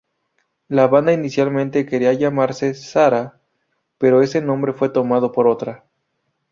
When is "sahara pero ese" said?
2.73-4.41